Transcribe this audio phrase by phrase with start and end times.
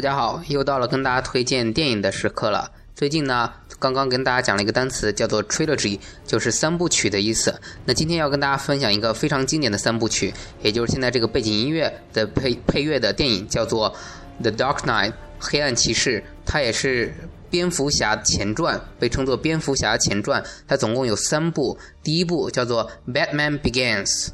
[0.00, 2.72] 大家好，又到了跟大家推荐电影的时刻了。
[2.94, 7.54] 最近呢，刚刚跟大家讲了一个单词，叫做 trilogy，就是三部曲的意思。
[7.84, 10.32] 那今天要跟大家分享一个非常经典的三部曲，
[10.62, 13.94] 也就是现在这个背景音乐的配配乐的电影，叫做
[14.40, 16.24] The Dark Knight，黑暗骑士。
[16.46, 17.12] 它也是
[17.50, 20.42] 蝙蝠侠前传，被称作蝙蝠侠前传。
[20.66, 24.28] 它总共有三部，第一部叫做 Batman Begins。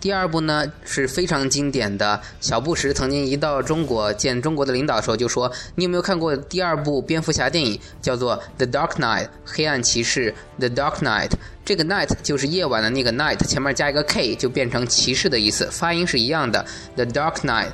[0.00, 2.20] 第二部呢是非常经典的。
[2.40, 7.80] 小布什曾经一到中国见中国的领导的时候就说：“你有没有看过第二部蝙蝠侠电影？
[8.00, 10.32] 叫做《The Dark Knight》黑暗骑士。
[10.58, 11.32] The Dark Knight
[11.64, 16.64] 这个 night 就是夜晚的那个 night，前面加一个 k 就变成骑士的意思，发音是一样的。
[16.94, 17.70] The Dark Knight。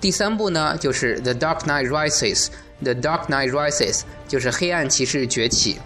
[0.00, 2.48] 第三部呢就是 The Dark Knight Rises。
[2.82, 5.78] The Dark Knight Rises 就是黑暗骑士崛起。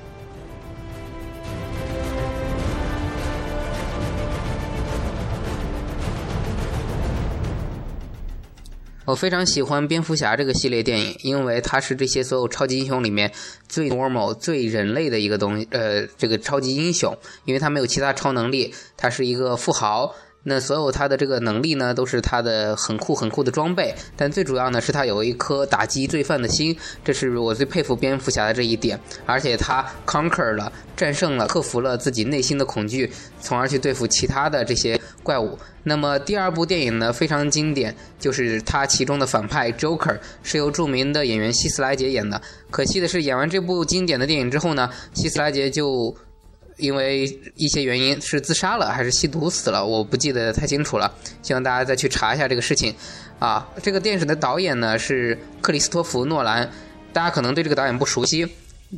[9.11, 13.33] 我非常喜欢蝙蝠侠这个系列电影，因为它是这些所有超级英雄里面
[13.69, 15.67] 最 normal、最人类的一个东西。
[15.73, 20.15] 呃，这个超级英雄，因为他没有其他超能力，他是一个富豪。
[20.43, 23.95] 那所有他的这个能力呢，都是他的很酷很酷的装备。
[24.17, 26.75] 但最主要呢，是他有一颗打击罪犯的心，
[27.05, 28.99] 这是我最佩服蝙蝠侠的这一点。
[29.27, 35.59] 而且他 conquer 了，战胜了，克服了自己内心的恐惧，从而去对付其他的这些怪物。
[35.83, 42.41] 那么第二部电影呢，非常经典，就是他其中的反派 Joker 是由著名的演员希斯莱杰演的。
[42.71, 46.17] 可惜的是，演完这部经典的电影之后呢，希斯莱杰就。
[46.81, 51.13] 因为一些原因是自杀了还是吸毒死了，我不记得太清楚了。
[51.43, 52.95] 希望大家再去查一下这个事情。
[53.39, 56.71] 啊，这个电影的导演呢是克里斯托弗·诺兰，
[57.13, 58.47] 大家可能对这个导演不熟悉，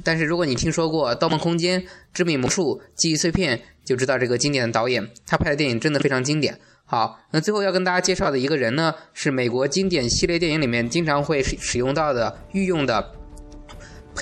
[0.03, 1.81] 但是如果你听说过《盗梦空间》
[2.13, 6.59] 《致命魔术》《记忆碎片》，就知道这个经典的导演，他拍的电影真的非常经典。
[6.85, 13.13] 好，那最后要跟大家介绍的一个人呢，是美国经典系列电影里面经常会使用到的御用的。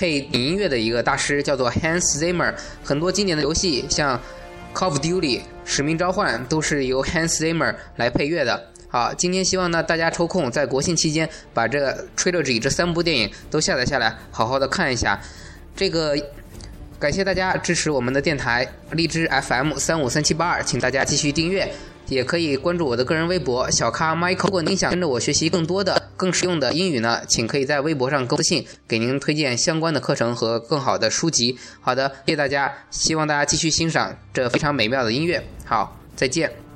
[0.01, 4.19] 配音乐的一个大师叫做 Hans Zimmer，很多经典的游戏像
[4.75, 5.19] 《Call of Duty》
[5.63, 8.59] 《使命召唤》都是由 Hans Zimmer 来配乐的。
[8.87, 15.21] 好，今天希望呢大家抽空在国庆期间把这《Trilogy》这三部电影都下载下来，好好的看一下。
[15.75, 16.17] 这个
[16.97, 21.71] 感谢大家支持我们的电台荔枝 FM 三五三七八二，请大家继续订阅。
[22.07, 24.45] 也可以关注我的个人微博小咖 Michael。
[24.45, 31.57] 如果您想跟着我学习更多的、更实用的英语呢，请可以在微博上私信，给您推荐相关的课程和更好的书籍。
[31.79, 35.43] 好的，谢谢大家，希望大家继续欣赏这非常美妙的音乐。
[35.65, 36.70] 好，再见。